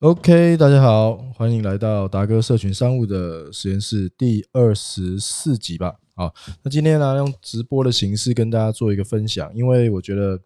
[0.00, 5.94] OK，大家好，欢迎来到达哥社群商务的实验室第二十四集吧。
[6.14, 10.38] 好，那今天呢，用直播的形式跟大家做一个分享，因为我觉得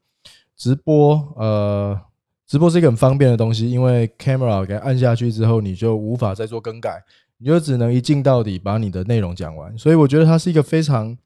[0.56, 2.00] 直播，呃，
[2.46, 7.02] 直播是一个很方便的东西，因为 camera 给按下去之后，你就无法再做更改，
[7.38, 11.18] 你就只能一镜到底把你的内容讲完，所以我觉得它是一个非常。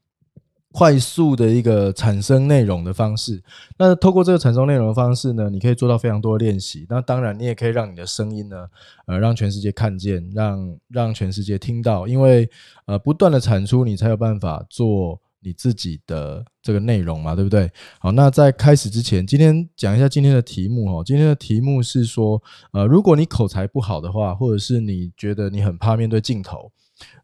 [0.76, 3.40] 快速的一个产生内容的方式，
[3.78, 6.84] 那透过这个产生内容的方式呢，你可以做到非常多的练习。
[6.90, 8.66] 那当然，你也可以让你的声音呢，
[9.06, 12.08] 呃，让全世界看见，让让全世界听到。
[12.08, 12.50] 因为
[12.86, 17.70] 呃，不断的产出，你才有办法做你自己的这个内容嘛，对不对？
[18.00, 21.04] 好，那在开始之前，今天讲一下今天的题目哦。
[21.06, 26.72] 今天的题目是说，呃，如果你口才不好的话，或者是你觉得你很怕面对镜头。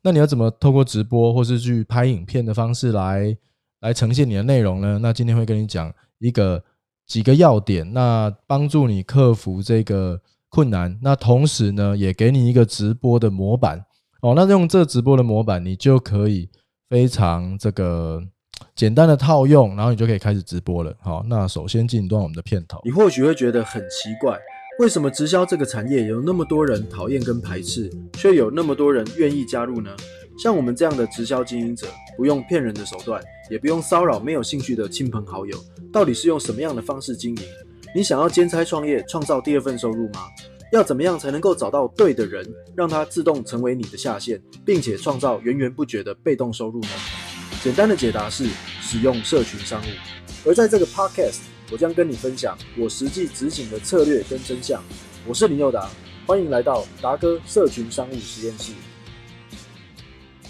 [0.02, 3.36] 那你要怎么透过直播或是去拍影片的方式来
[3.80, 4.98] 来呈现你的内容呢？
[5.02, 6.62] 那今天会跟你讲一个
[7.06, 10.98] 几个要点，那帮助你克服这个困难。
[11.02, 13.84] 那同时呢，也给你一个直播的模板
[14.22, 14.34] 哦。
[14.36, 16.48] 那用这直播的模板，你就可以
[16.88, 18.22] 非常这个
[18.74, 20.94] 简单的套用，然后你就可以开始直播了。
[21.00, 22.80] 好，那首先进段我们的片头。
[22.84, 24.38] 你或许会觉得很奇怪。
[24.78, 29.90] 为什么直销这个产业有那么多人讨厌跟排斥，却有那么多人愿意加入呢？
[30.42, 35.58] 像我们这样的直销经营者，不用骗人的手段，也不用骚扰没有兴趣的亲朋好友，
[35.92, 37.42] 到底是用什么样的方式经营？
[37.94, 40.26] 你想要兼差创业，创造第二份收入吗？
[40.72, 46.88] 要怎么样才能够找到对的人，让他自动成为你的下线，并且创造源源不绝的被动收入呢？
[47.62, 48.46] 简单的解答是
[48.80, 50.48] 使用社群商务。
[50.48, 51.40] 而在这个 podcast。
[51.72, 54.82] 我将跟你分享我实际执行的策略跟真相。
[55.24, 55.88] 我是林佑达，
[56.26, 58.72] 欢迎来到达哥社群商务实验室。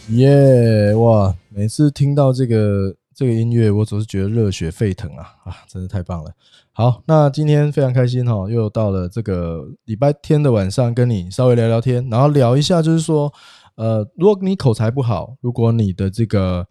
[0.08, 1.34] 耶哇！
[1.50, 5.56] 每次听到这个这个音乐，我总是觉得热血沸腾啊啊！
[5.68, 6.32] 真是太棒了。
[6.72, 13.32] 好，那今天非常开心哈，又到了这个礼拜天的晚上，跟你稍微聊聊天，然后聊一下，就是说，
[13.76, 16.66] 呃，如果你口才不好，如果你的这个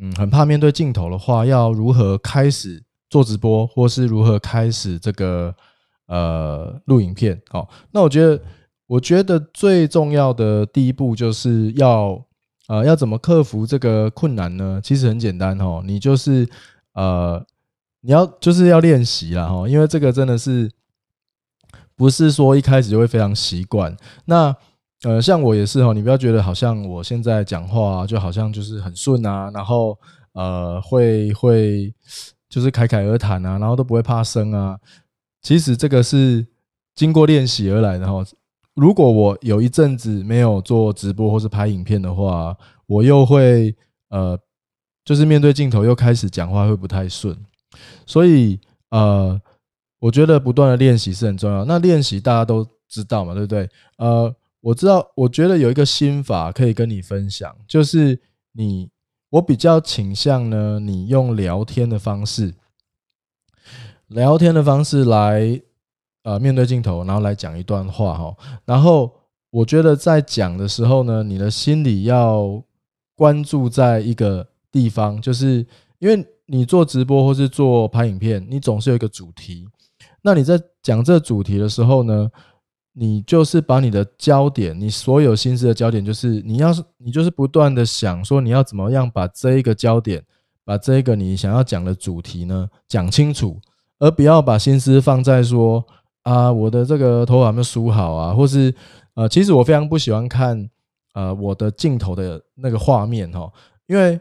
[0.00, 2.84] 嗯很怕面对镜头的话，要如何开始？
[3.10, 5.54] 做直播，或是如何开始这个
[6.08, 7.40] 呃录影片？
[7.48, 8.38] 好，那我觉得，
[8.86, 12.22] 我觉得最重要的第一步就是要
[12.68, 14.80] 呃要怎么克服这个困难呢？
[14.80, 16.48] 其实很简单哦，你就是
[16.94, 17.44] 呃
[18.02, 20.70] 你要就是要练习了哈，因为这个真的是
[21.96, 23.96] 不是说一开始就会非常习惯。
[24.26, 24.54] 那
[25.02, 29.98] 呃像我也是哈，你不要觉得好像我现在讲话就好像就是很顺啊，然后
[30.34, 31.92] 呃会会。
[32.50, 34.78] 就是侃侃而谈啊，然后都不会怕生啊。
[35.42, 36.46] 其实这个是
[36.94, 38.24] 经过练习而来的哈。
[38.78, 42.56] 如果我有一阵子没有做直播或是拍影片的话，
[42.86, 43.74] 我又会
[44.10, 44.38] 呃，
[45.04, 47.36] 就是面对镜头又开始讲话会不太顺。
[48.06, 48.58] 所以
[48.90, 49.40] 呃，
[49.98, 51.64] 我觉得不断的练习是很重要。
[51.64, 53.68] 那练习大家都知道嘛，对不对？
[53.96, 58.20] 呃，我知道，我觉得有一个心法可以跟你分享，就是
[58.52, 58.90] 你。
[59.30, 62.54] 我比较倾向呢，你用聊天的方式，
[64.06, 65.60] 聊天的方式来，
[66.28, 68.36] 呃，面对镜头，然后来讲一段话哈。
[68.66, 69.10] 然后
[69.48, 72.62] 我觉得在讲的时候呢，你的心里要
[73.16, 75.66] 关注在一个地方，就是
[75.98, 79.66] 因为你做直播或是做拍影片，你总是有一个主题。
[80.20, 82.30] 那你在讲这主题的时候呢？
[83.00, 90.20] 你就是把你的焦点，你所有心思的焦点，就是你要是你就是不断的想说你要怎么样把这一个焦点，
[90.64, 93.60] 把这个你想要讲的主题呢讲清楚，
[94.00, 95.86] 而不要把心思放在说
[96.30, 98.74] 啊我的这个头发没有梳好啊，或是
[99.14, 100.68] 呃其实我非常不喜欢看
[101.14, 103.50] 呃我的镜头的那个画面哈，
[103.86, 104.20] 因为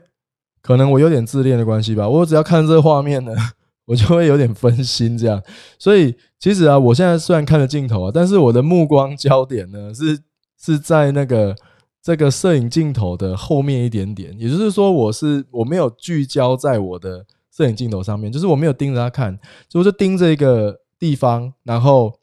[0.61, 3.33] 可能我有点自恋的关系吧，我只要看这个画面呢。
[3.87, 5.41] 我就会有点分心，这样，
[5.79, 10.19] 所以其实啊，我现在虽然看着镜头啊，但是我的目光焦点呢是
[10.59, 11.55] 是在那个
[12.01, 22.19] 这个摄影镜头的后面一点点，也就是说，我是我没有聚焦在我的摄影镜头上面，就是我没有盯着它看，就我就盯着一个地方，然后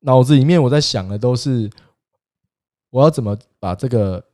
[0.00, 1.70] 脑子里面我在想的都是
[2.90, 4.24] 我要怎么把这个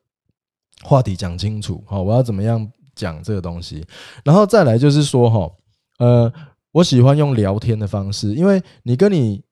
[0.82, 3.85] 话题讲清楚，好，我要怎么样讲这个东西，
[4.25, 5.53] 然后再来就是说，哈，
[5.99, 6.32] 呃。
[6.75, 9.44] 我喜欢用聊天的方式，因为你跟你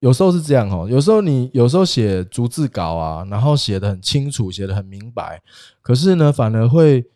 [0.00, 5.42] 有时候是这样哦，有时候你有时候写逐字稿啊，然后写的很清楚，写的很明白，
[5.80, 7.06] 可是呢，反而会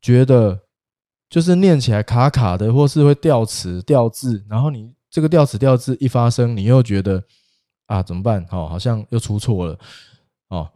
[0.00, 0.62] 觉得
[1.28, 7.22] 就是念起来卡卡的，或是会掉词掉字，然后你这个掉词掉字一发生，你又觉得
[7.86, 8.46] 啊怎么办？
[8.50, 9.78] 哦，好像又出错了
[10.48, 10.70] 哦，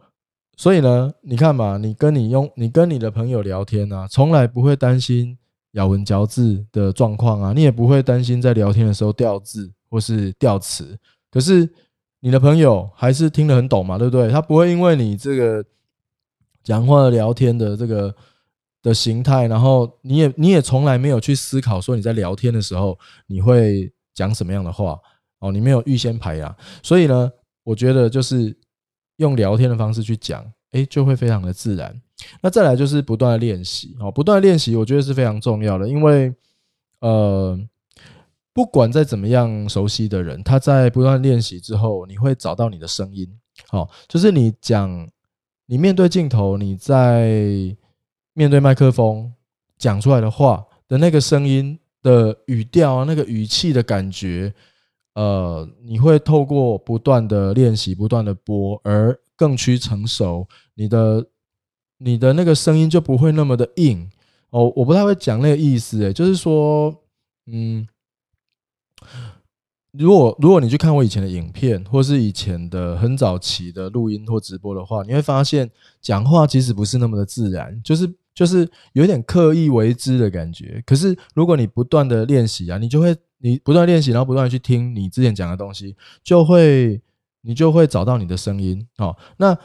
[0.57, 5.37] 所以呢，你看嘛，你跟你用你跟你的朋友聊天啊，从来不会担心。
[5.75, 10.97] 咬文嚼字的状况啊，你也不会担心在聊天的时候掉字或是掉词。
[11.29, 11.69] 可是
[12.21, 14.29] 你的朋友还是听得很懂嘛，对不对？
[14.29, 15.65] 他不会因为你这个
[16.63, 18.15] 讲话聊天的这个
[18.81, 22.97] 的形态，然后你也你也从来没有去思考说你在聊天的时候
[23.27, 24.99] 你会讲什么样的话
[25.37, 27.31] 哦，你没有预先排啊，所以呢，
[27.63, 28.57] 我觉得就是
[29.17, 32.01] 用聊天的方式去讲，哎，就会非常的自然。
[32.41, 36.33] 那再来就是不断的练习哦，不断的练习，我觉得是非常重要的，因为
[37.01, 37.59] 呃。
[38.55, 43.27] 不管再怎么样熟悉的人，他在不断练习之后，你会找到你的声音。
[43.67, 45.09] 好，就是你讲，
[45.65, 47.75] 你面对镜头，你在
[48.31, 49.33] 面对麦克风
[49.77, 54.53] 讲出来的话的那个声音的语调，那个语气的感觉，
[55.15, 60.47] 呃，你会透过不断的练习、不断的播而更趋成熟。
[60.75, 61.25] 你的
[61.97, 64.07] 你的那个声音就不会那么的硬
[64.51, 64.71] 哦。
[64.75, 66.93] 我不太会讲那个意思，诶，就是说，
[67.47, 67.87] 嗯。
[69.97, 78.05] 如果如果你去看我以前的影片，或是以前的很早期的录音或直播的话，你会发现讲话其实不是那么的自然，就是
[78.35, 80.83] 就是有点刻意为之的感觉。
[80.85, 87.01] 可是如果你不断的练习啊，你就会你不断练习，然后不断去听你之前讲的东西，就会
[87.41, 88.85] 你就会找到你的声音。
[88.97, 89.57] 好，那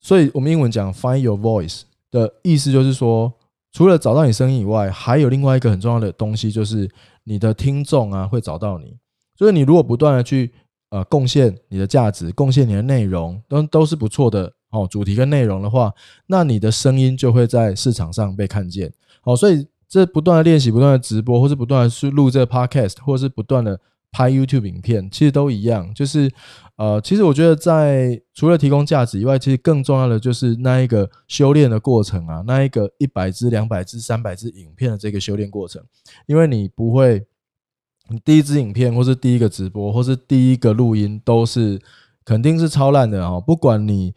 [0.00, 3.32] 所以我们英文讲 find your voice 的意思就是说，
[3.72, 6.90] 除了找到你声音以外，还有另外一个很重要的东西，就是
[7.24, 8.96] 你的听众啊会找到你。
[9.36, 10.52] 所以你如果不断的去
[10.90, 14.86] 呃贡献你的价值，贡献你的内容，都都是不错的哦。
[14.90, 15.92] 主题跟内容的话，
[16.26, 18.92] 那你的声音就会在市场上被看见。
[19.20, 23.80] 好，所以这不断的练习，不断的直播，或是不断的去录这个 podcast，或是不断的
[24.10, 25.92] 拍 YouTube 影片，其实都一样。
[25.94, 26.30] 就是
[26.76, 35.82] 呃，其实我觉得在除了提供价值以外，其实更重要的就是那一个修炼的过程啊，那一个一百支、两百支、三百支影片的这个修炼过程，
[36.26, 37.26] 因为你不会。
[38.10, 41.78] 你第一支影片，或是第一个直播，或是第一个录音，都是
[42.24, 43.38] 肯定是超烂的哦。
[43.38, 44.14] 不管你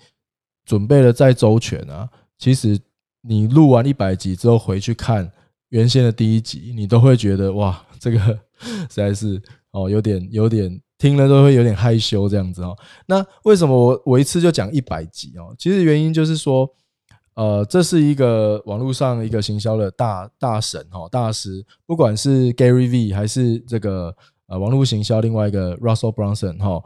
[0.66, 2.80] 准备的再周全啊，其实
[3.22, 5.32] 你录完一百集之后回去看
[5.70, 8.20] 原先的第一集，你都会觉得哇，这个
[8.62, 9.42] 实在是
[9.72, 12.78] 哦，有点有点听了都会有点害羞这样子哦。
[13.06, 15.56] 那为什么我我一次就讲一百集哦？
[15.58, 16.70] 其实原因就是说。
[17.34, 24.14] 呃，这是一个网络上一个行销的大大神哈大师，不管是 Gary V 还是这个
[24.48, 26.84] 呃网络行销另外一个 Russell Brunson 哈，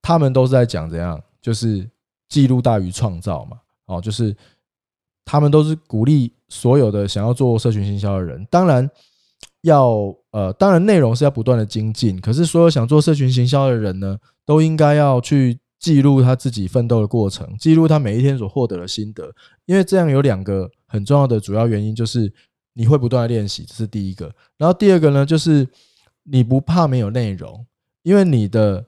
[0.00, 1.88] 他们都是在讲怎样，就是
[2.28, 4.36] 记录大于创造嘛，哦，就是
[5.24, 8.88] 他们都是鼓励所有的想要做社群行销的人，当然
[9.62, 15.58] 要呃，当然内容是要不断的精进，可是所有想做社群行销的人呢，都应该要去。
[15.78, 19.30] 记录他自己奋斗的过程，记录他每一天所获得的心得，
[19.66, 22.32] 因为这样有两个很重要的主要原因，就是
[22.72, 24.34] 你会不断的练习，这是第一个。
[24.56, 25.68] 然后第二个呢，就是
[26.24, 27.64] 你不怕没有内容，
[28.02, 28.86] 因为你的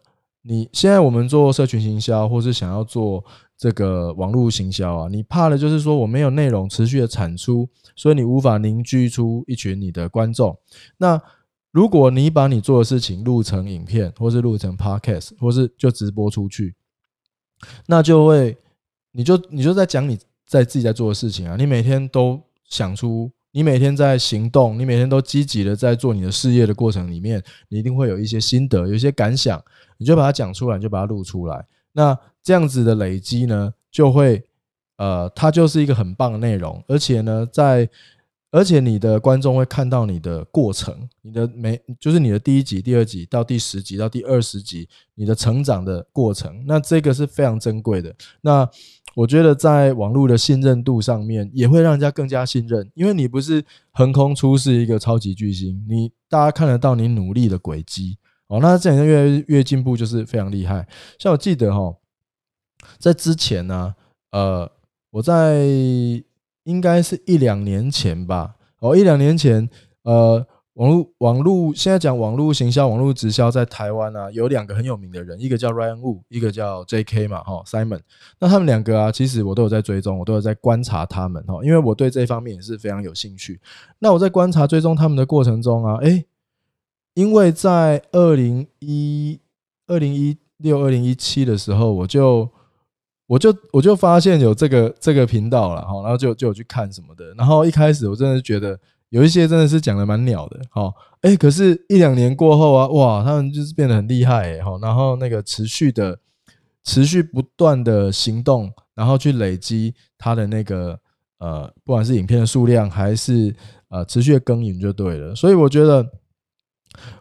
[0.49, 3.23] 你现在我们做社群行销，或是想要做
[3.55, 10.57] 这个网络行销啊，你怕的就是说我没有内容持续的产出，所以你无法凝聚出一群你的观众。
[10.97, 11.21] 那
[11.71, 16.75] 如果你把你做的事情录成影片，或是录成 podcast，或是就直播出去。
[17.85, 18.57] 那就会，
[19.13, 29.61] 你就你就在讲你在自己在做的事情啊，你每天都想出，你每天在行动，你每天都积极的在做你的事业的过程里面，你一定会有一些心得，有一些感想，
[29.97, 31.67] 你就把它讲出来，就把它录出来。
[31.91, 34.45] 那这样子的累积呢，就会，
[34.99, 37.91] 呃，它就是一个很棒的内容，而且呢，在。
[38.51, 48.15] 而且你的观众会看到你的过程，你的每就是你的第一集、第二集到第十集到第二十集，你的成长的过程，那这个是非常珍贵的。
[48.41, 48.67] 那
[49.15, 58.61] 我觉得在网络的信任度上面，也会让人家更加信任，因为你不是横空出世一个超级巨星，你大家看得到你努力的轨迹哦。
[58.63, 60.89] 那这样越越进步就是非常厉害。
[61.19, 61.95] 像我记得哈，
[62.99, 63.95] 在之前呢，
[64.31, 64.73] 呃，
[65.11, 66.25] 我在。
[66.69, 69.67] 应该是一两年前吧，哦，一两年前，
[70.03, 77.27] 呃，网络网络现在讲网络行销、网络直销在台湾啊，有两个很有名的人，一个叫 Ryan Wu，一个叫 J.K.
[77.27, 78.01] 嘛，哈，Simon。
[78.39, 83.59] 那他们两个啊，其实我都有在追踪，我都有在观察他们，哈，因为我对这方面也是非常有兴趣。
[84.01, 86.27] 那我在观察追踪他们的过程中啊，诶，
[87.15, 89.41] 因为在二零一
[89.87, 92.51] 二零一六、二零一七的时候，我就。
[93.29, 98.81] 我就我就发现有这个这个频道了哈，然后就就去看什么的，然后一开始我真的觉得
[99.11, 106.19] 有一些真的是讲的蛮鸟的哈，哎，可是一两年过后啊，哇，他们就是变得很厉害哎哈，然后那个持续的
[106.85, 110.99] 持续不断的行动，然后去累积他的那个
[111.39, 113.55] 呃，不管是影片的数量还是
[113.91, 116.05] 呃持续的耕耘就对了，所以我觉得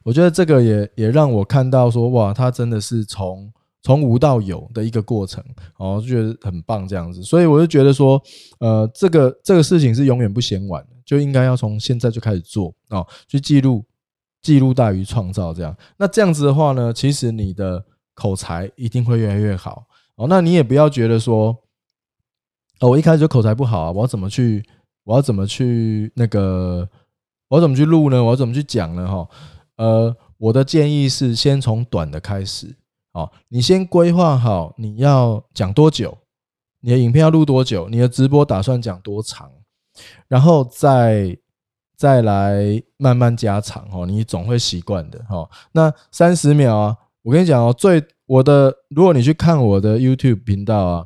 [0.04, 3.52] 我觉得这个也也让我看到说哇，他真的是从。
[3.88, 5.42] 从无到有的一个过程，
[5.78, 8.22] 哦，就觉得很棒这样子，所以我就觉得说，
[8.60, 13.86] 呃，这个这个事情是永远不嫌晚的，就应该要从现在就开始做哦，去记录，
[14.42, 15.74] 记录大于创造这样。
[15.96, 17.82] 那这样子的话呢，其实你的
[18.14, 19.86] 口才一定会越来越好
[20.18, 20.28] 哦。
[20.28, 21.58] 那你也不要觉得说，
[22.82, 24.62] 哦，我一开始就口才不好啊，我要怎么去，
[25.06, 26.86] 我要怎么去那个，
[27.48, 28.22] 我要怎么去录呢？
[28.22, 29.08] 我要怎么去讲呢？
[29.08, 29.30] 哈，
[29.78, 32.76] 呃，我的建议是先从短的开始。
[33.18, 36.16] 哦，你先规划好你要讲多久，
[36.82, 39.50] 你的影片要录多久，你的直播打算讲多长，
[40.28, 41.36] 然后再
[41.98, 45.50] 再来慢慢加长哦，你总会习惯的哦。
[45.72, 51.06] 那三十秒啊，我跟你讲哦，最我的，如果你去看我的 YouTube 频道啊，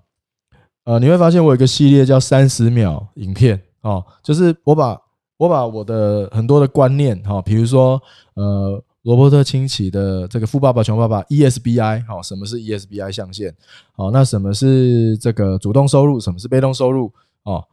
[0.84, 5.00] 呃，你会发现我有一个系列叫三十秒影片哦，就是我把
[5.38, 8.02] 我把我的很多的观念哈，比如说
[8.34, 8.84] 呃。
[9.04, 13.54] 罗伯特清崎的这个《富爸爸穷爸爸》ESBI，好，什么是 ESBI 象限？
[13.94, 16.20] 好，那什么是这个主动收入？
[16.20, 17.12] 什么是被动收入？
[17.44, 17.66] 哦，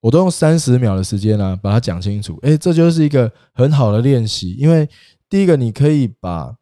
[0.00, 2.38] 我都用三十秒的时间呢，把它讲清楚。
[2.40, 4.88] 哎，这就是一个很好的练习，因为
[5.28, 6.56] 第一个，你可以把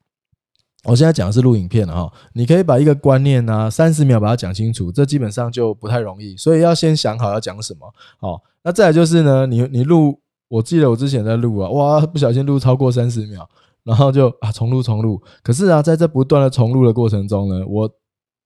[0.84, 7.94] 我现在讲的是录影片了哈，你可以把一个观念呢，三十秒把它讲清楚，这基本上就不太容易，所以要先想好要讲什么。
[8.18, 13.48] 好，那再来就是呢，你你录，我记得我之前在录啊，哇，不小心录超过三十秒。
[13.84, 17.90] 然后就啊重录重录，可是啊在这不断的重录的过程中呢，我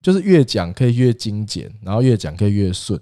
[0.02, 3.00] 就是越讲可以越精简，然后越讲可以越顺，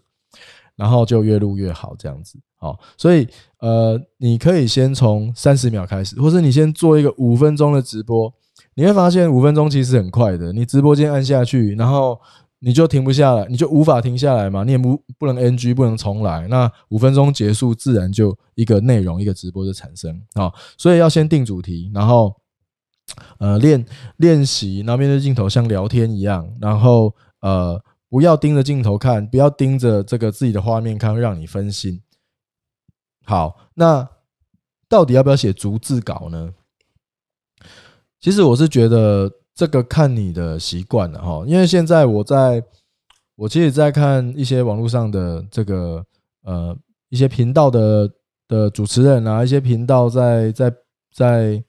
[0.77, 2.39] 然后就越录越好这样子。
[2.57, 3.27] 好，所以
[3.59, 8.33] 呃你可以先从三十秒开始，或者你先做一个五分钟的直播，
[8.75, 12.21] 你会发现五分钟其实很快的，你直播间按下去，然后。
[12.65, 16.47] 你就停不下来，你就无法停下来嘛，你也不不能 NG，不能重来。
[16.47, 20.53] 那五分钟结束，自然就一个内容，一个直播就产生啊。
[20.79, 22.33] 所以要先定主题，然后
[23.39, 23.85] 呃练
[24.19, 32.01] 练习，然后面对镜头像聊天一样，然后呃不要盯着镜头看，不要盯着这个自己的画面看，会让你分心。
[33.25, 34.09] 好，那
[34.89, 36.55] 到底要不要写逐字稿呢？
[38.21, 39.42] 其实我是觉得。
[39.55, 42.63] 这个看你的习惯了哈，因为现在我在，
[43.37, 46.03] 我其实在看一些网络上的这个
[46.43, 46.75] 呃
[47.11, 48.11] 一些频道的
[48.49, 50.73] 的主持人啊，一些频道在在
[51.15, 51.65] 在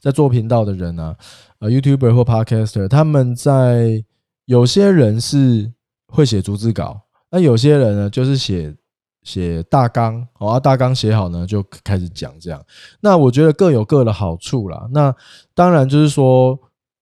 [0.00, 1.16] 在做频道的人啊，
[1.60, 4.04] 呃，YouTuber 或 Podcaster，他们在
[4.46, 5.72] 有些人是
[6.08, 8.74] 会写逐字稿，那有些人呢就是写
[9.22, 12.60] 写大纲，哦，大纲写好呢就开始讲这样。
[13.00, 14.88] 那我觉得各有各的好处啦。
[14.90, 15.14] 那
[15.54, 16.58] 当然就是说。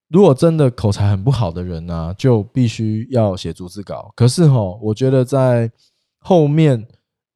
[0.08, 4.12] 如果真的口才很不好的人呢，就必须要写逐字稿。
[4.14, 5.68] 可是哈，我觉得在
[6.18, 6.86] 后面，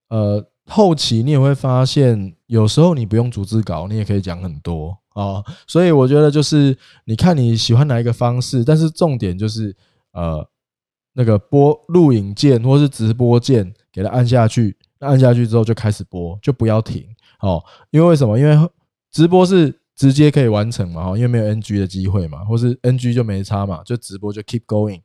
[0.09, 5.43] 呃，后期你也会发现，有时候你不用逐字稿，你也可以讲很多啊。
[5.67, 9.77] 所以我觉得就是你看你喜欢哪一个方式，但是重点就是
[10.13, 10.49] 呃，
[11.15, 17.05] 那个播录影键或是直播键，给它按下去，按下去之后就开始播，就不要停
[17.41, 17.61] 哦。
[17.91, 18.39] 因为为什么？
[18.39, 18.71] 因为
[19.11, 19.80] 直播是。
[20.01, 21.05] 直接可以完成嘛？
[21.05, 25.03] 哈，因为没有 NG 的机会嘛，或是 NG 就没差嘛，就直播就 keep going。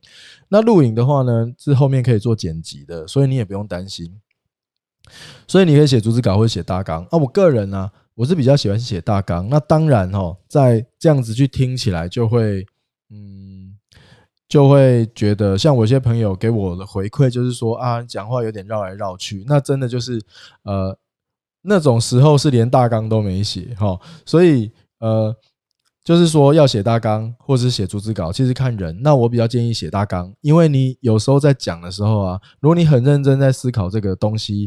[0.48, 4.18] 那录影的话呢，是后面可以做剪辑的，所以你也不用担心。
[5.46, 7.04] 所以你可以写逐字稿或者写大纲。
[7.10, 9.46] 啊，我个人呢，我是比较喜欢写大纲。
[9.50, 12.64] 那当然哈，在这样子去听起来就会，
[13.10, 13.76] 嗯，
[14.48, 19.44] 就会觉得像我一些朋友给我的回馈就是说啊，讲话有点绕来绕去。
[19.46, 20.22] 那真的就是
[20.62, 20.98] 呃，
[21.60, 24.72] 那种时候是连大纲都没写哈，所以。
[24.98, 25.34] 呃，
[26.04, 28.96] 就是说要写大纲或者是写逐字稿，其实看人。
[29.02, 34.66] 那我比较建议写大纲，因为你有时候在讲的时候啊，如果你很认真在思考这个东西，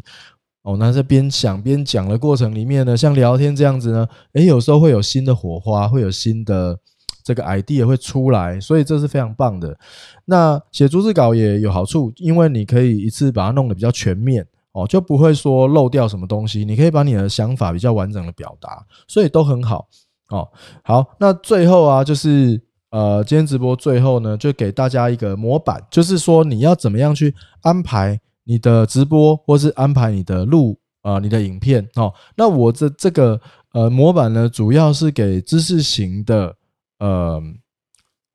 [0.64, 6.78] 哦，那在边想边讲的过程里面呢，像聊天这样子呢，诶，有时候会有新的火花，会有新的
[7.24, 9.78] 这个 idea 会出来，所以这是非常棒的。
[10.26, 19.88] 那写逐字稿也有好处，因为你可以一次把它弄得比较全面，哦，就不会说漏掉什么东西，你可以把你的想法比较完整的表达，所以都很好。
[20.30, 20.48] 哦，
[20.84, 32.14] 好，那最后啊，就是呃，今天直播最后呢，就给大家一个模板，就是说你要怎么样去安排你的直播，或是安排你的录啊，你的影片哦。
[32.36, 33.40] 那我这这个
[33.74, 36.56] 呃模板呢，主要是给知识型的
[37.00, 37.42] 呃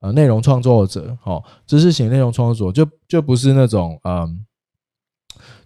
[0.00, 4.44] 呃内容创作者，哦，知识型内容创作者就就不是那种嗯，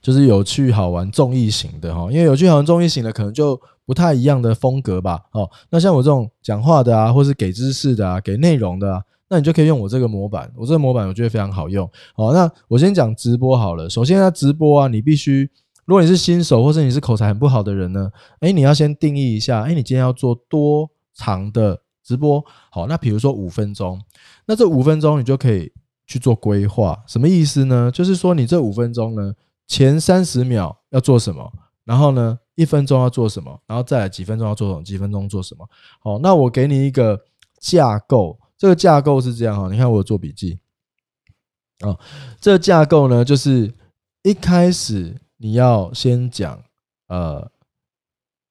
[0.08, 3.60] 就是有趣好玩综艺型的哈，因为有趣好玩综艺型的可能就。
[3.88, 13.88] 不太一样的风格吧，哦，那像我这种讲话的啊，或是给知识的啊，给内容的啊，那你就可以用我这个模板，我这个模板我觉得非常好用，哦，那我先讲直播好了。
[13.88, 15.48] 首先，呢，直播啊，你必须，
[15.86, 18.10] 如果你是新手或者你是口才很不好的人呢，
[18.40, 22.44] 哎，你要先定义一下，哎，你今天要做多长的直播？
[22.70, 23.98] 好，那比如说五分钟，
[24.44, 25.72] 那这五分钟你就可以
[26.06, 27.02] 去做规划。
[27.06, 27.90] 什么意思呢？
[27.90, 29.32] 就是说你这五分钟呢，
[29.68, 31.52] 前三十秒要做什么，
[31.84, 35.68] 然后呢，一分钟要做什么，然后再几分钟要做什么，几分钟做什么。
[36.00, 37.20] 好，那我给你一个
[37.60, 40.58] 架构，这个架构是这样哈，你看我有做笔记。
[41.80, 41.96] 啊，
[42.40, 43.72] 这个架构呢，就是
[44.22, 46.64] 一开始你要先讲，
[47.06, 47.52] 呃，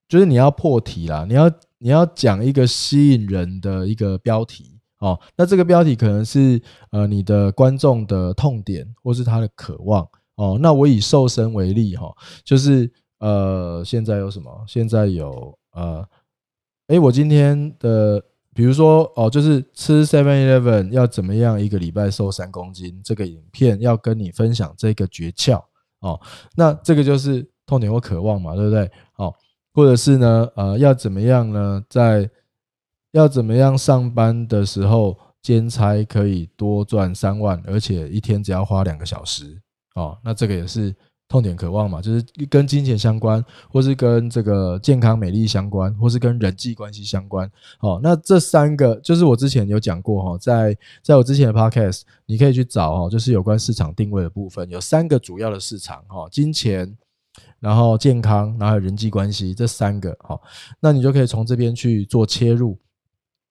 [0.08, 5.20] 就是你要破题啦，你要你要讲一个吸引人的一个标题哦。
[5.36, 10.58] 那这个标题可能是呃你的观众的痛点，或是他的渴望哦。
[10.62, 12.16] 那我以瘦身为例哈，
[12.46, 12.90] 就是
[13.20, 14.64] 呃现在有什么？
[14.66, 16.08] 现在有呃，
[16.88, 18.24] 哎，我今天的。
[18.58, 25.64] 比如说哦，就是吃 Seven Eleven 要怎么样一个礼拜瘦三公斤，这个影片要跟你分享这个诀窍
[26.00, 26.20] 哦。
[26.56, 28.90] 那这个就是痛点或渴望嘛，对不对？
[29.18, 29.32] 哦，
[29.76, 31.84] 或者是呢，呃，要怎么样呢？
[31.88, 32.28] 在
[33.12, 39.62] 要怎么样上班的时候兼差可以多赚三万，而且一天只要花两个小时
[39.98, 40.18] 哦。
[40.24, 40.96] 那这个也是。
[41.30, 47.52] 痛点渴望嘛，就是跟金钱相关，或是跟这个健康美丽相关，或是跟人际关系相关。
[47.82, 50.74] 哦，那这三个就是我之前有讲过哈，在
[51.04, 56.96] 在我之前的 podcast，你可以去找哈，就是有关市场定位的部分，有三个主要的市场哈，金钱，
[57.60, 60.40] 然后健康，然后人际关系这三个哈，
[60.80, 62.80] 那你就可以从这边去做切入。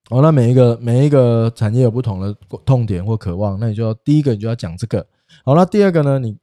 [0.09, 2.35] 哦，那每一个每一个产业有不同的
[2.65, 5.07] 痛点或渴望，那你就要第一个你就要讲这个。
[5.45, 6.39] 好，那第二个呢，你。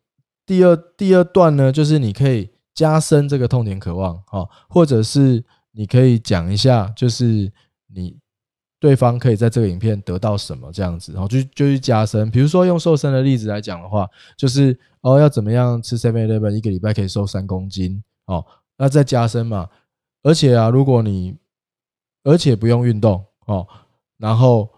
[0.45, 7.49] 第二第二段呢，就是你可以加深这个痛点渴望，哈，或者是你可以讲一下，就是
[7.87, 8.19] 你
[8.77, 12.29] 对方可以在这个影片得到什么这样子，然后就就去加深。
[12.29, 18.45] 比如说用瘦身的例子来讲的话，就是哦要怎么样吃 seven eleven 一个礼拜可以瘦三公斤，哦，
[18.75, 19.69] 那再加深嘛。
[20.23, 21.37] 而且啊，如果你
[22.25, 23.65] 而且不用运动哦，
[24.17, 24.69] 然后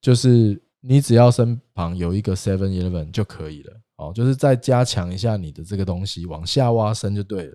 [0.00, 3.72] 就是你只要身旁有一个 seven eleven 就可以了。
[3.96, 7.54] 哦，就是再加强一下你的这个东西，往下挖深就对了。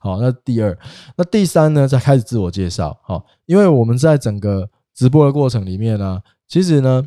[0.00, 0.76] 好，那第二，
[1.16, 1.88] 那第三呢？
[1.88, 2.98] 再开始自我介绍。
[3.02, 7.02] 好，因为我们在整个直播的过程里面呢，其实呢，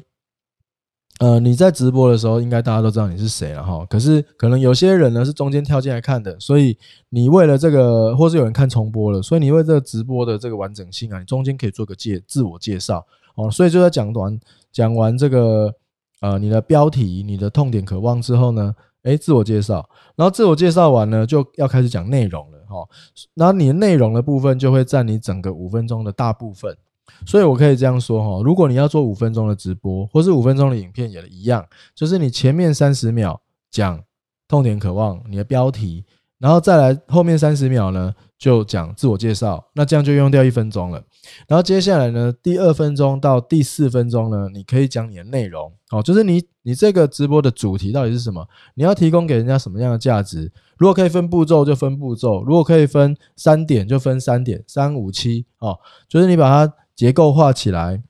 [1.19, 3.85] 呃，你在直播的时候，应该大家都知道你是谁了哈。
[3.85, 6.75] 可是可能有些人呢是中间跳进来看的，所以
[7.09, 13.49] 你为了这个，或是有人看重播了，所以你为这个直播的这个完整性啊，你中间可以做个介自我介绍哦。
[13.51, 14.39] 所以就在讲完
[14.71, 15.73] 讲完这个。
[16.21, 18.75] 呃，你的标题、你的痛点、渴望之后呢？
[19.01, 22.87] 哎，自我介绍，然后自我介绍完呢，就要开始讲内容了哈。
[23.33, 26.77] 那你的内容的部分就会占你整个五分钟的大部分，
[27.25, 31.65] 所以我可以这样说哈：如果你要做五分钟的直播，或是五分钟的影片也一样，
[31.95, 33.41] 就是你前面三十秒
[33.71, 33.99] 讲
[34.47, 36.05] 痛点、渴望，你的标题。
[36.41, 40.99] 然后再来后面三十秒呢，就讲自我介绍，那这样就用掉一分钟了。
[41.47, 48.43] 然后接下来呢，第二分钟到第四分钟呢，你可以讲你的内容，哦，就是你你这个直播的主题到底是什么？
[48.73, 50.51] 你要提供给人家什么样的价值？
[50.77, 55.77] 如果可以分步骤就分步骤，如果可以分三点就分三点，三五七哦，
[56.09, 58.01] 就是你把它结构化起来。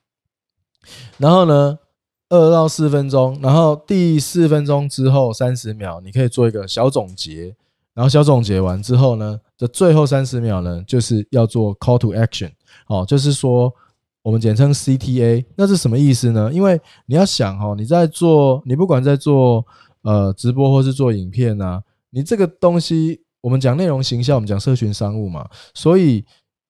[1.18, 1.80] 然后呢，
[2.30, 7.58] 二到四分钟，然后第四分钟之后三十秒，你可以做一个小总结。
[7.94, 12.50] 然后小总结完之后呢，这最后三十秒呢，就是要做 call to action，
[12.88, 13.74] 哦，就是说
[14.22, 16.52] 我们简称 CTA，那是什么意思呢？
[16.54, 19.66] 因为你要想哦，你在做，你不管在做
[20.04, 26.24] 呃直播或是做影片啊，你这个东西，我们讲内容形象，我们讲社群商务嘛，所以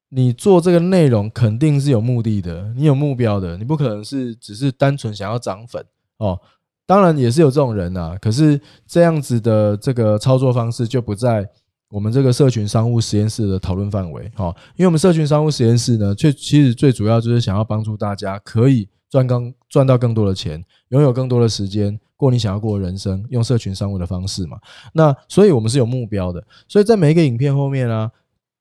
[0.10, 5.86] 你做这个内容肯定是有目的的，你有目标的，你不可能是只是单纯想要涨粉
[6.17, 6.39] 哦。
[6.85, 11.47] 当然也是有这种人呐，可是这样子的这个操作方式就不在
[11.89, 14.53] 我们这个社群商务实验室的讨论范围哈。
[14.75, 24.57] 因为我们社群商务实验室呢，却其实最主要就是想要帮助大家可以赚更赚到更多的钱，拥有更多的时间过你想要过的人生，用社群商务的方式嘛。
[24.93, 28.09] 那所以我们是有目标的，所以在每一个影片后面呢，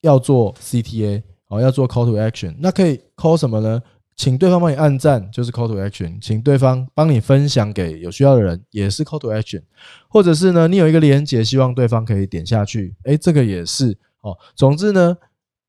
[0.02, 3.82] 要做 CTA 哦，要做 Call to Action，那可以 Call 什么呢？
[4.20, 9.62] 请对方帮你按赞，就是 call to action；请对方帮你分享给有需要的人，也是 call to action。
[10.10, 14.36] 或者是呢，你有一个连接，希望对方可以点下去，哎，这个也是哦。
[14.54, 15.16] 总之呢，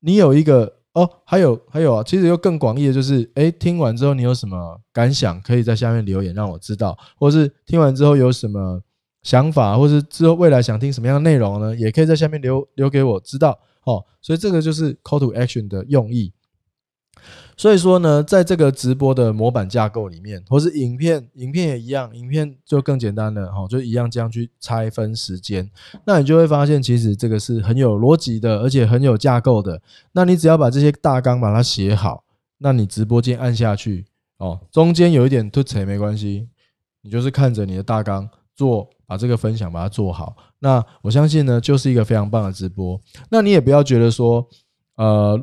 [0.00, 8.82] 你有一个哦，还有还有啊，其实又更广义的就是，哎，听完之后你有什么感想，可以在下面留言让我知道；或是听完之后有什么
[9.22, 13.58] 想法，或是之后未来想听什么样的内容呢，也可以在下面留留给我知道。
[13.84, 16.30] 哦，所以这个就是 call to action 的用意。
[17.56, 25.70] 所以说呢，在这个直播的模板架构里面，或是影片，影片也一样，影片就更简单了哈，就一样这样去拆分时间，
[26.04, 29.80] 那你就会发现，其实这个是很有逻辑的，而且很有架构的。
[30.12, 32.24] 那你只要把这些大纲把它写好，
[32.58, 34.06] 那你直播间按下去
[34.38, 36.48] 哦，中间有一点突扯没关系，
[37.02, 40.36] 你就是看着你的大纲做，把这个分享把它做好。
[40.58, 43.00] 那我相信呢，就是一个非常棒的直播。
[43.30, 44.48] 那你也不要觉得说，
[44.96, 45.40] 呃，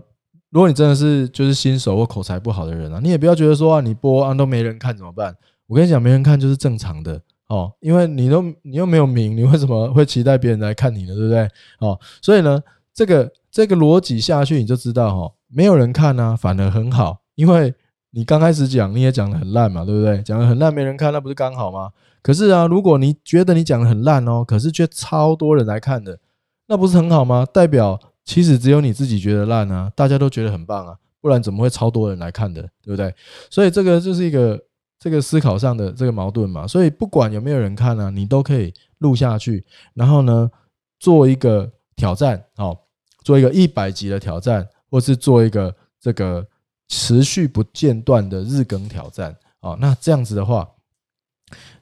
[0.51, 5.35] 如果你真的是就是新手或口才不好的人啊，你也不要觉得说啊，你播啊都没人看怎么办？
[5.67, 11.13] 我跟你讲，没人看就是正常的哦，因为你都你又没有名，你为什么会期待别人来看你呢？
[11.13, 11.47] 对不对？
[11.79, 12.61] 哦，所以呢，
[12.93, 17.73] 这个这个逻辑下去，你就知道哈，没有人看呢，反而很好，因为
[18.11, 20.21] 你刚开始讲你也讲的很烂嘛，对不对？
[20.23, 21.91] 讲的很烂，没人看，那不是刚好吗？
[22.23, 26.19] 可是啊，如果你觉得你讲的很烂哦，可是却超多人来看的，
[26.67, 27.45] 那不是很好吗？
[27.45, 33.13] 代表其实只有你自己觉得烂啊，大家都觉得很棒啊，不然怎么会超多人来看的，对不对？
[33.49, 34.59] 所以这个就是一个。
[35.01, 40.51] 这个思考上的这个矛盾嘛，所以不管有没有人看呢，你都可以录下去，然后呢，
[40.99, 42.77] 做一个挑战，哦，
[43.23, 46.45] 做一个一百集的挑战，或是做一个这个
[46.89, 50.67] 持续不间断的日更挑战，哦，那这样子的话，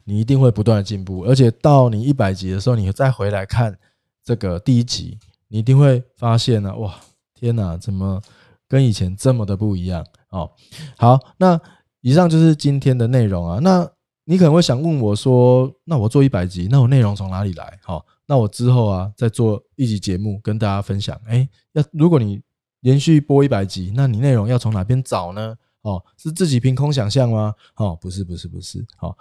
[0.04, 3.76] 你一定会不断的进步，而且到你一百集的时候，你再回来看
[4.24, 6.96] 这个第一集，你一定会发现呢，哇，
[7.34, 8.22] 天哪，怎么
[8.68, 10.06] 跟以前这么的不一样？
[10.30, 10.52] 哦，
[10.98, 11.60] 好，那。
[12.02, 13.60] 以上就是今天的内容啊。
[13.60, 13.86] 那
[14.24, 21.20] 你可能会想问我说：“那我做一百集，那我内容从哪里来？”好，那我之后啊再做一集节目跟大家分享。
[21.26, 22.40] 哎，要如果你
[22.82, 25.56] 连续播一百集，那你内容要从哪边找呢？
[25.82, 27.54] 哦，是自己凭空想象吗？
[27.76, 28.86] 哦，不是，不是，不是。
[28.96, 29.18] 好，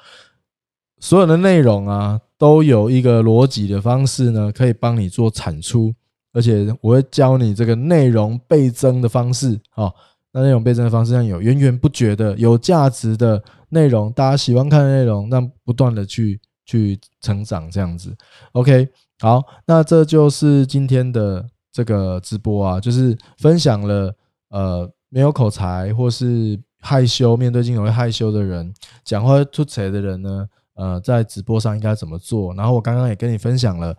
[1.01, 5.93] 所有的内容啊都有一个逻辑的方式呢，可以帮你做产出，
[6.37, 9.59] 而且我会教你这个内容倍增的方式。
[9.75, 9.93] 哦。
[10.33, 18.15] 那内容倍增的方式上有源源不绝的有价值的内容，大家喜欢看的内容，让不断的去去成长这样子。
[18.53, 18.87] OK，
[19.19, 24.15] 好，那这就是今天的这个直播啊，就是分享了
[24.51, 28.71] 呃没有口才或是害羞面对镜头会害羞的人，
[29.05, 32.53] 讲话出彩的人呢，呃，在直播上应该怎么做？
[32.53, 33.97] 然后我刚刚也跟你分享了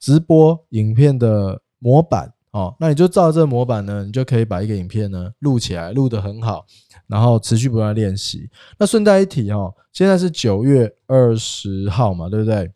[0.00, 2.32] 直播影片的模板。
[2.52, 6.64] 哦，那你就照这个模板呢，你就可以把一个影片呢录起来，录得很好，
[7.06, 8.48] 然后持续不断练习。
[8.78, 12.72] 那顺带一提哦，现在是九月二十号嘛，对不对？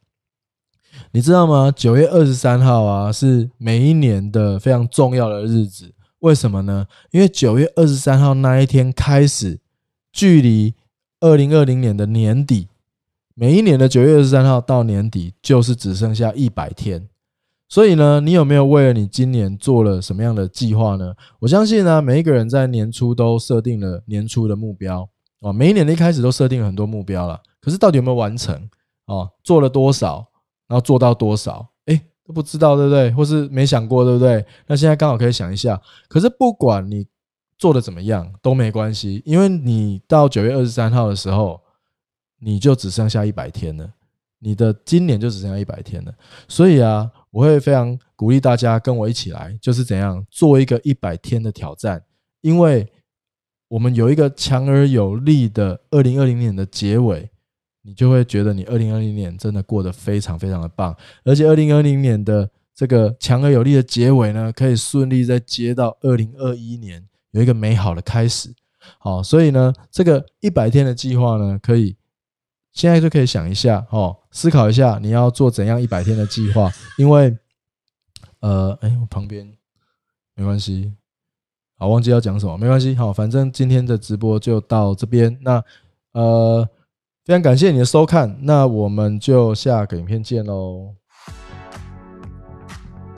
[1.13, 1.73] 你知道吗？
[1.75, 5.95] 九月二十三号啊，是每一年的非常重要的日子。
[6.19, 6.87] 为什么呢？
[7.11, 9.61] 因为九月二十三号那一天开始，
[10.13, 10.75] 距离
[11.21, 12.69] 二零二零年的年底，
[13.35, 17.09] 每一年的九月二十三号到年底，就是只剩下一百天。
[17.71, 21.15] 所以呢，你有没有为了你今年做了什么样的计划呢？
[21.39, 27.41] 我相信呢，每一个人在年初都设定了年初的目标哦，每一年的一开始都设定了很多目标了。
[27.61, 28.69] 可是到底有没有完成
[29.07, 29.31] 哦？
[29.45, 30.27] 做了多少，
[30.67, 31.65] 然后做到多少？
[31.87, 33.13] 哎，都不知道，对不对？
[33.13, 34.45] 或是没想过，对不对？
[34.67, 35.81] 那现在刚好可以想一下。
[36.09, 37.07] 可是不管你
[37.57, 41.61] 做的怎么样都没关系，因为你到九月二十三号的时候，
[42.41, 43.89] 你就只剩下一百天了，
[44.41, 46.13] 你的今年就只剩下一百天了。
[46.49, 47.09] 所以啊。
[47.33, 52.03] 我会非常鼓励大家跟我一起来，就是怎样做一个一百天的挑战，
[52.41, 52.85] 因为
[53.69, 57.31] 我们有一个强而有力的二零二零年的结尾，
[57.83, 68.53] 你就会觉得你二零二零年真的过得非常非常的棒，而且二零二零年的这个强而有力的结尾呢，可以顺利再接到二零二一年有一个美好的开始。
[68.99, 71.95] 好，所以呢，这个一百天的计划呢，可以。
[72.73, 77.37] 现在就可以想一下哦，思考一下你要做怎样一百天的计划，因为，
[78.41, 79.53] 呃，哎，我旁边
[80.35, 80.95] 没关系，
[81.77, 85.63] 好，忘记要讲什么，没关系，好，反正今天的直播就到这边，那
[86.13, 86.69] 呃，
[87.25, 90.95] 非常感谢你的收看，那我们就下个影片见喽。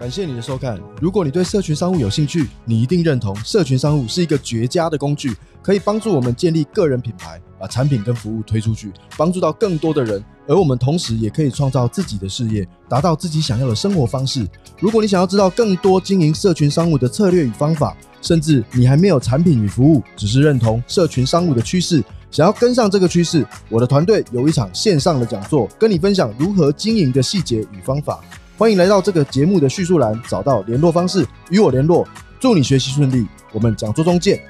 [0.03, 0.77] 感谢你的收看。
[1.01, 10.21] 如果你对社群商务有兴趣，你一定认同社群商务是一个绝佳的工具，可以帮助我们建立个人品牌，把产品跟服务推出去，帮助到更多的人。
[10.49, 14.45] 而我们同时也可以创造自己的事业，达到自己想要的生活方式。
[14.81, 28.19] 如果你想要知道更多经营社群商务的策略与方法，甚至你还没有产品与服务，只是认同社群商务的趋势，想要跟上这个趋势，我的团队有一场线上的讲座，跟你分享如何经营的细节与方法。
[28.59, 32.07] 欢迎来到这个节目的叙述栏，找到联络方式与我联络。
[32.39, 34.41] 祝你学习顺利，我们讲座中见。